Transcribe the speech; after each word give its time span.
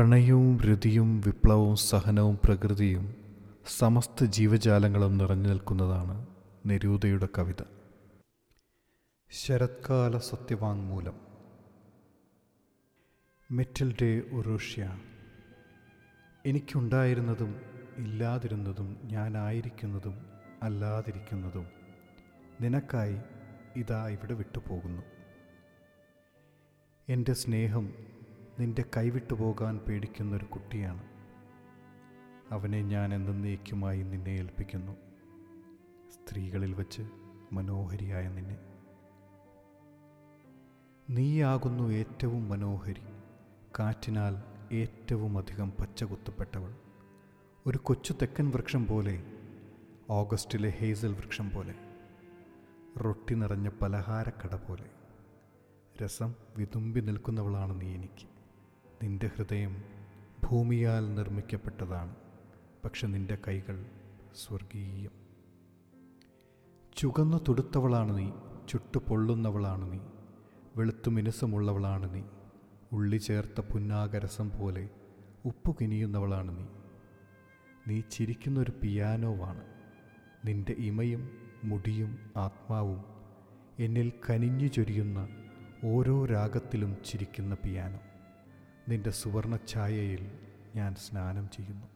പ്രണയവും 0.00 0.60
രതിയും 0.60 1.20
വിപ്ലവവും 1.20 1.76
സഹനവും 1.76 2.38
പ്രകൃതിയും 2.44 3.16
സമസ്ത 3.78 4.24
ജീവജാലങ്ങളും 4.24 5.18
നിറഞ്ഞു 5.18 5.48
നിൽക്കുന്നതാണ് 5.48 6.26
നിരൂതയുടെ 6.66 7.28
കവിത. 7.38 7.62
ശരത്കാല 9.30 10.18
സത്യവാങ്മൂലം. 10.18 11.12
മെറ്റൽ 13.50 13.96
ഡേ 14.02 14.18
ഉറൂഷ്യ 14.18 14.98
എനിക്കുണ്ടായിരുന്നതും 16.46 17.60
ഇല്ലാതിരുന്നതും 17.98 19.00
ഞാനായിരിക്കുന്നതും 19.02 20.26
അല്ലാതിരിക്കുന്നതും 20.62 21.66
നിനക്കായി 22.60 23.18
ഇതാ 23.76 24.08
ഇവിടെ 24.08 24.34
വിട്ടുപോകുന്നു. 24.34 25.02
എന്റെ 27.08 27.32
സ്നേഹം 27.32 28.09
നിന്റെ 28.60 28.84
കൈവിട്ടു 28.96 29.34
പോകാൻ 29.34 29.78
പേടിക്കുന്നൊരു 29.78 30.44
കുട്ടിയാണ്. 30.44 31.02
അവനെ 32.50 32.82
ഞാൻ 32.82 33.14
എന്നേക്കുമായി 33.14 34.02
നിന്നെ 34.02 34.30
ഏൽപ്പിക്കുന്നു. 34.30 34.92
സ്ത്രീകളിൽ 36.10 36.74
വച്ച് 36.74 37.02
മനോഹരിയായ 37.52 38.28
നിന്നെ. 38.28 38.58
നീയാകുന്നു 41.10 41.88
ഏറ്റവും 41.88 42.48
മനോഹരി. 42.48 43.02
കാറ്റിനാൽ 43.78 44.42
ഏറ്റവും 44.74 45.38
അധികം 45.38 45.70
പച്ചകുത്തപ്പെട്ടവൾ 45.70 46.74
ഒരു 47.66 47.78
കൊച്ചു 47.78 48.12
തെക്കൻ 48.12 48.50
വൃക്ഷം 48.50 48.86
പോലെ 48.86 49.22
ഓഗസ്റ്റിലെ 50.10 50.68
ഹേസൽ 50.68 51.12
വൃക്ഷം 51.12 51.50
പോലെ. 51.50 51.74
റൊട്ടി 52.98 53.34
നിറഞ്ഞ 53.34 53.68
പലഹാരക്കട 53.68 54.54
പോലെ. 54.56 54.90
രസം 56.04 56.34
വിതുമ്പി 56.56 57.00
നിൽക്കുന്നവളാണ് 57.00 57.80
നീ 57.80 57.94
എനിക്ക്. 57.94 58.39
നിന്റെ 59.02 59.26
ഹൃദയം 59.26 59.82
ഭൂമിയാൽ 60.44 61.14
നിർമ്മിക്കപ്പെട്ടതാണ് 61.14 62.14
പക്ഷെ 62.84 63.06
നിന്റെ 63.06 63.38
കൈകൾ 63.48 63.86
സ്വർഗീയം 64.34 65.14
ചുകന്നു 66.96 67.40
തുടുത്തവളാണ് 67.48 68.18
നീ 68.18 68.30
ചുട്ടു 68.68 68.98
പൊള്ളുന്നവളാണ് 68.98 69.92
നീ 69.92 70.00
വെളുത്തു 70.76 71.10
മിനുസമുള്ളവളാണ് 71.10 72.14
നീ 72.14 72.22
ഉള്ളി 72.92 73.16
ചേർത്ത 73.16 73.60
പുന്നാകരസം 73.60 74.50
പോലെ 74.50 74.88
ഉപ്പു 75.44 75.76
കിനിയുന്നവളാണ് 75.80 76.58
നീ. 76.58 76.66
നീ 77.88 78.00
ചിരിക്കുന്നൊരു 78.00 78.72
പിയാനോവാണ് 78.82 79.64
നിന്റെ 80.44 80.72
ഇമയും 80.72 81.30
മുടിയും 81.64 82.18
ആത്മാവും 82.36 83.00
എന്നിൽ 83.78 84.12
കനിഞ്ഞു 84.30 84.66
ചൊരിയുന്ന 84.66 85.28
ഓരോ 85.84 86.24
രാഗത്തിലും 86.24 86.96
ചിരിക്കുന്ന 87.04 87.54
പിയാനോ. 87.54 88.00
നിന്റെ 88.88 89.10
സുവർണഛായയിൽ 89.10 90.30
ഞാൻ 90.76 90.94
സ്നാനം 90.94 91.50
ചെയ്യുന്നു. 91.50 91.86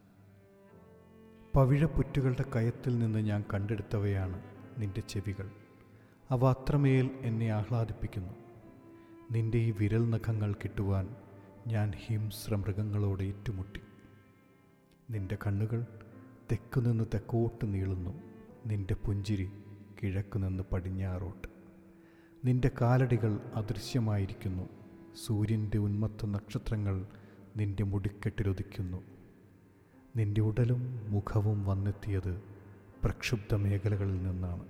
പവിഴപ്പുറ്റുകളുടെ 1.54 2.44
കയത്തിൽ 2.56 2.98
നിന്ന് 2.98 3.18
ഞാൻ 3.18 3.44
കണ്ടെടുത്തവയാണ് 3.54 4.42
നിന്റെ 4.78 5.00
ചെവികൾ. 5.00 5.50
അവ 6.30 6.50
അത്രമേൽ 6.50 7.10
എന്നെ 7.22 7.48
ആഹ്ലാദിപ്പിക്കുന്നു. 7.48 8.32
നിന്റെ 9.30 9.58
ഈ 9.58 9.70
വിരൽ 9.70 10.10
നഖങ്ങൾ 10.10 10.52
കിട്ടുവാൻ 10.52 11.16
ഞാൻ 11.66 11.92
ഹിംസ്ര 11.96 12.54
മൃഗങ്ങളോട് 12.54 13.22
ഏറ്റുമുട്ടി. 13.22 13.80
നിന്റെ 15.10 15.38
കണ്ണുകൾ 15.46 15.86
തെക്കുനിന്ന് 16.52 17.04
തെക്കോട്ട് 17.04 17.74
നീളുന്നു. 17.74 18.22
നിന്റെ 18.66 18.94
പുഞ്ചിരി 18.94 19.50
കിഴക്കുനിന്ന് 20.02 20.62
പടിഞ്ഞാറോട്ട്. 20.72 21.48
നിന്റെ 22.44 22.70
കാലടികൾ 22.80 23.40
അദൃശ്യമായിരിക്കുന്നു. 23.54 24.83
സൂര്യന്റെ 25.26 25.78
ഉന്മത്ത 25.78 26.26
നക്ഷത്രങ്ങൾ 26.26 27.06
നിന്റെ 27.56 27.84
മുടിക്കെട്ടിലൊതിക്കുന്നു. 27.84 29.02
നിന്റെ 30.16 30.40
ഉടലും 30.40 31.00
മുഖവും 31.10 31.66
വന്നെത്തിയത് 31.66 32.42
പ്രക്ഷുബ്ധ 33.04 33.54
മേഖലകളിൽ 33.54 34.22
നിന്നാണ്. 34.22 34.66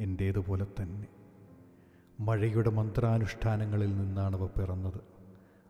എന്റേതുപോലെ 0.00 0.66
തന്നെ. 0.82 1.06
മഴയുടെ 2.20 2.70
മന്ത്രാനുഷ്ഠാനങ്ങളിൽ 2.70 3.96
നിന്നാണവ 3.96 4.46
പിറന്നത്. 4.46 5.00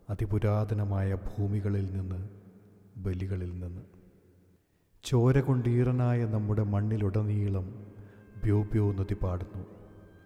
അതിപുരാതനമായ 0.09 1.15
ഭൂമികളിൽ 1.15 1.93
നിന്ന് 1.93 2.29
ബലികളിൽ 2.97 3.59
നിന്ന്. 3.59 3.81
ചോര 5.03 5.39
കൊണ്ടീറനായ 5.39 6.25
നമ്മുടെ 6.25 6.63
മണ്ണിലുടനീളം 6.63 7.87
ബ്യോബ്യോ 8.43 8.93
നദി 8.93 9.13
പാടുന്നു. 9.13 9.65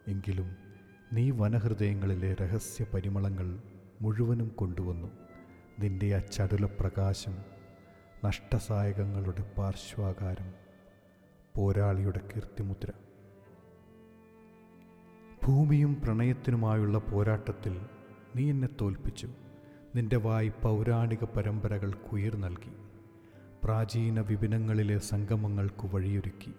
എങ്കിലും 0.07 0.68
നീ 1.13 1.31
വനഹൃദയങ്ങളിലെ 1.31 2.33
രഹസ്യ 2.33 2.85
പരിമളങ്ങൾ 2.93 3.59
മുഴുവനും 4.01 4.47
കൊണ്ടുവന്നു. 4.47 5.07
നിന്റെ 5.79 6.15
ആ 6.15 6.19
ചടുലപ്രകാശം 6.19 7.37
നഷ്ടസായകങ്ങളുടെ 8.25 9.53
പാർശ്വാകാരം 9.57 10.53
പോരാളിയുടെ 11.55 12.19
കീർത്തിമുദ്ര. 12.19 12.91
ഭൂമിയും 15.47 16.01
പ്രണയത്തിനുമായുള്ള 16.01 16.97
പോരാട്ടത്തിൽ 16.97 17.81
നീ 18.35 18.49
എന്നെ 18.49 18.67
തോൽപ്പിച്ചു. 18.81 19.29
നിന്റെ 19.95 20.17
വായി 20.17 20.51
പൗരാണിക 20.63 21.23
പരമ്പരകൾക്കുയിർ 21.23 22.35
നൽകി. 22.35 22.73
പ്രാചീന 23.63 24.21
വിപിനങ്ങളിലെ 24.21 24.97
സംഗമങ്ങൾക്കു 24.97 25.87
വഴിയൊരുക്കി. 25.87 26.53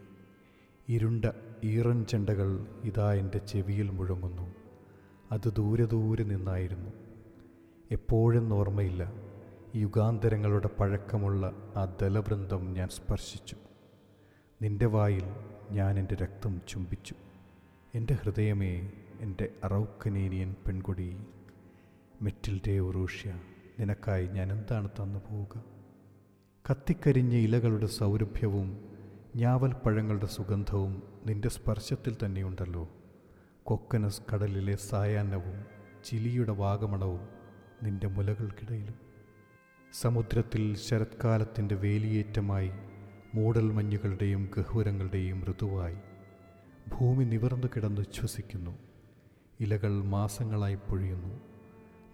ഇരുണ്ട 0.89 1.25
ഈറൻ 1.65 2.05
ചെണ്ടകൾ 2.05 2.67
ഇതാ 2.85 3.15
എന്റെ 3.15 3.39
ചെവിയിൽ 3.39 3.91
മുഴങ്ങുന്നു. 3.91 4.55
അത് 5.33 5.53
ദൂരെ 5.57 5.85
ദൂരെ 5.85 6.25
നിന്നായിരുന്നു. 6.25 6.91
എപ്പോഴെന്ന് 7.91 8.55
ഓർമ്മയില്ല. 8.55 9.13
യുഗാന്തരങ്ങളുടെ 9.77 10.69
പഴക്കമുള്ള 10.81 11.73
ആ 11.77 11.97
ദലവൃന്ദം 12.03 12.75
ഞാൻ 12.75 12.89
സ്പർശിച്ചു. 12.89 13.57
നിന്റെ 14.63 14.87
വായിൽ 14.87 15.25
ഞാൻ 15.71 15.99
എന്റെ 15.99 16.15
രക്തം 16.15 16.61
ചുംബിച്ചു. 16.69 17.15
എന്റെ 17.95 18.15
ഹൃദയമേ 18.15 18.93
എന്റെ 19.21 19.49
അറൗക്കനേനിയൻ 19.65 20.55
പെൺകുടി 20.67 21.17
മെറ്റിൽഡേ 22.23 22.79
ഉറൂഷ്യ 22.79 23.41
നിനക്കായി 23.81 24.27
ഞാൻ 24.27 24.53
എന്താണ് 24.53 24.89
തന്നു 24.89 25.19
പോവുക 25.19 25.65
കത്തിക്കരിഞ്ഞ 26.71 27.35
ഇലകളുടെ 27.35 27.87
സൗരഭ്യവും 27.87 28.91
ഞാവൽപ്പഴങ്ങളുടെ 29.37 30.27
സുഗന്ധവും 30.27 31.03
നിന്റെ 31.27 31.49
സ്പർശത്തിൽ 31.49 32.17
തന്നെയുണ്ടല്ലോ. 32.25 32.89
കൊക്കനസ് 33.65 34.23
കടലിലെ 34.33 34.77
സായാഹ്നവും 34.77 35.65
ചിലിയുടെ 36.05 36.53
വാഗമണവും 36.53 37.29
നിന്റെ 37.83 38.07
മുലകൾക്കിടയിലും. 38.07 38.95
സമുദ്രത്തിൽ 39.93 40.77
ശരത്കാലത്തിന്റെ 40.77 41.75
വേലിയേറ്റമായി 41.75 42.71
മൂടൽമഞ്ഞുകളുടെയും 43.35 44.51
ഗഹ്വരങ്ങളുടെയും 44.57 45.45
ഋതുവായി 45.45 45.97
ഭൂമി 46.89 47.25
നിവർന്നു 47.25 47.67
കിടന്ന് 47.67 48.03
ശ്വസിക്കുന്നു. 48.13 48.79
ഇലകൾ 49.61 50.05
മാസങ്ങളായി 50.05 50.75
പൊഴിയുന്നു. 50.75 51.41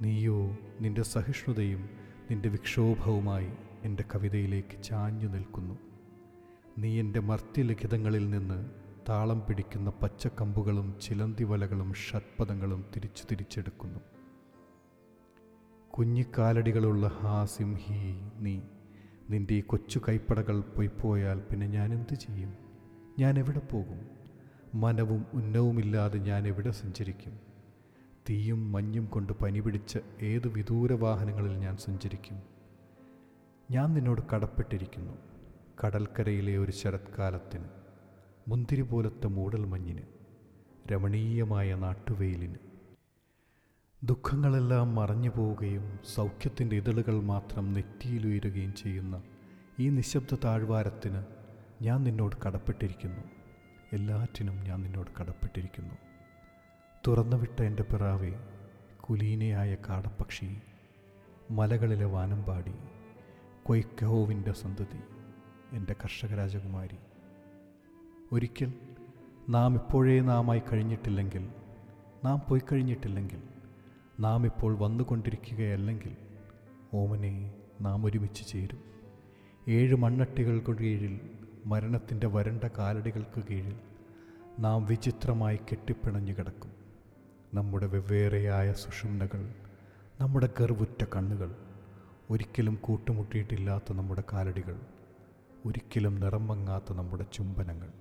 നീയോ 0.02 0.56
നിന്റെ 0.80 1.02
സഹിഷ്ണുതയും 1.02 1.90
നിന്റെ 2.30 2.48
വിക്ഷോഭവുമായി 2.48 3.48
എന്റെ 3.82 4.04
കവിതയിലേക്ക് 4.14 4.82
ചാഞ്ഞു 4.82 5.28
നിൽക്കുന്നു. 5.28 5.95
നീ 6.78 7.00
എന്റെ 7.00 7.20
മർത്യലിഖിതങ്ങളിൽ 7.20 8.30
നിന്ന് 8.30 8.70
താളം 9.08 9.42
പിടിക്കുന്ന 9.48 9.90
പച്ചക്കമ്പുകളും 9.90 10.94
ചിലന്തിവലകളും 11.00 11.94
ഷഡ്പദങ്ങളും 11.94 12.84
തിരിച്ചു 12.96 13.24
തിരിച്ചെടുക്കുന്നു. 13.30 14.00
കുഞ്ഞിക്കാലടികളുള്ള 15.90 17.06
ഹാ 17.06 17.44
സിംഹി 17.44 18.20
നീ 18.38 18.60
നിന്റെ 19.30 19.54
ഈ 19.54 19.60
കൊച്ചു 19.60 20.00
കൈപ്പടകൾ 20.08 20.60
പോയി 20.60 20.86
പോയാൽ 20.86 21.40
പിന്നെ 21.40 21.66
ഞാൻ 21.66 21.92
എന്ത് 21.92 22.14
ചെയ്യും? 22.14 22.54
ഞാൻ 23.18 23.38
എവിടെ 23.38 23.58
പോകും? 23.58 24.00
മനവും 24.74 25.26
ഉന്നവുമില്ലാതെ 25.32 26.18
ഞാൻ 26.18 26.48
എവിടെ 26.48 26.70
സഞ്ചരിക്കും? 26.70 27.40
തീയും 28.30 28.72
മഞ്ഞും 28.72 29.06
കൊണ്ട് 29.06 29.32
പനി 29.32 29.60
പിടിച്ച 29.60 29.98
ഏത് 30.22 30.48
വിദൂര 30.48 30.92
വാഹനങ്ങളിൽ 30.92 31.52
ഞാൻ 31.52 31.76
സഞ്ചരിക്കും? 31.76 32.42
ഞാൻ 33.70 33.94
നിന്നോട് 33.94 34.22
കടപ്പെട്ടിരിക്കുന്നു. 34.34 35.35
കടൽക്കരയിലെ 35.84 36.58
ഒരു 36.58 36.72
ശരത്കാലത്തിന് 36.72 37.64
മുന്തിരി 38.48 38.82
പോലത്തെ 38.82 39.26
മൂടൽ 39.26 39.64
മഞ്ഞിന് 39.64 40.02
രമണീയമായ 40.92 41.74
നാട്ടുവെയിലിന്. 41.74 42.54
ദുഃഖങ്ങളെല്ലാം 44.04 44.94
മറഞ്ഞു 44.94 45.30
പോവുകയും 45.30 45.98
സൗഖ്യത്തിന്റെ 46.14 46.76
ഇതളുകൾ 46.76 47.20
മാത്രം 47.22 47.72
നെറ്റിയിലുയരുകയും 47.72 48.74
ചെയ്യുന്ന 48.74 49.22
ഈ 49.78 49.88
നിശബ്ദ 49.88 50.38
താഴ്വാരത്തിന് 50.44 51.22
ഞാൻ 51.82 52.04
നിന്നോട് 52.04 52.36
കടപ്പെട്ടിരിക്കുന്നു. 52.46 53.22
എല്ലാറ്റിനും 53.92 54.62
ഞാൻ 54.62 54.82
നിന്നോട് 54.82 55.10
കടപ്പെട്ടിരിക്കുന്നു. 55.20 55.94
തുറന്നുവിട്ട 57.06 57.62
എന്റെ 57.62 57.82
പിറാവെ 57.82 58.32
കുലീനയായ 59.00 59.74
കാടപ്പക്ഷി 59.74 60.56
മലകളിലെ 61.50 62.04
വാനമ്പാടി 62.04 62.74
കൊയ്ക്കഹോവിന്റെ 63.64 64.52
സന്തതി. 64.52 65.15
എന്റെ 65.76 65.92
കർഷക 65.92 66.34
രാജകുമാരി 66.34 66.96
ഒരിക്കൽ 68.32 68.72
നാം 69.48 69.74
ഇപ്പോഴേ 69.74 70.20
നാമായി 70.20 70.62
കഴിഞ്ഞിട്ടില്ലെങ്കിൽ 70.72 71.48
നാം 72.24 72.42
പോയി 72.48 72.60
കഴിഞ്ഞിട്ടില്ലെങ്കിൽ 72.72 73.42
നാം 74.20 74.46
ഇപ്പോൾ 74.46 74.78
വന്നുകൊണ്ടിരിക്കുകയല്ലെങ്കിൽ 74.78 76.16
ഓമനെ 76.94 77.54
നാം 77.80 78.06
ഒരുമിച്ച് 78.06 78.46
ചേരും. 78.46 78.80
ഏഴ് 79.68 79.94
മണ്ണട്ടികൾക്ക് 79.94 80.78
കീഴിൽ 80.78 81.20
മരണത്തിന്റെ 81.66 82.26
വരണ്ട 82.26 82.64
കാലടികൾക്ക് 82.78 83.44
കീഴിൽ 83.50 83.76
നാം 84.58 84.86
വിചിത്രമായി 84.86 85.56
കെട്ടിപ്പിണഞ്ഞു 85.56 86.32
കിടക്കും. 86.32 86.70
നമ്മുടെ 87.54 87.86
വെവ്വേറെയായ 87.86 88.72
സുഷുമ്നകൾ 88.72 89.54
നമ്മുടെ 90.20 90.48
ഗർവുറ്റ 90.60 91.04
കണ്ണുകൾ 91.16 91.56
ഒരിക്കലും 92.30 92.78
കൂട്ടുമുട്ടിയിട്ടില്ലാത്ത 92.80 93.92
നമ്മുടെ 93.92 94.24
കാലടികൾ. 94.32 94.95
ഒരിക്കലും 95.66 96.14
നിറം 96.14 96.46
മങ്ങാത്ത 96.46 96.92
നമ്മുടെ 96.92 97.26
ചുംബനങ്ങൾ 97.32 97.92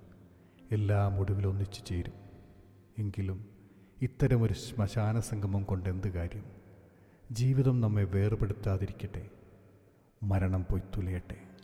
എല്ലാം 0.72 1.20
ഒടുവിൽ 1.20 1.46
ഒന്നിച്ചു 1.46 1.84
ചേരും. 1.84 2.14
എങ്കിലും 2.98 3.44
ഇത്തരമൊരു 4.02 4.52
ശ്മശാന 4.52 5.20
സംഗമം 5.20 5.62
കൊണ്ട് 5.62 5.88
എന്ത് 5.88 6.08
കാര്യം? 6.08 6.44
ജീവിതം 7.32 7.80
നമ്മെ 7.80 8.04
വേർപെടുത്താതിരിക്കട്ടെ. 8.04 9.30
മരണം 10.22 10.62
പൊയ്ത്തുലയട്ടെ 10.62 11.34
തുലയട്ടെ. 11.34 11.55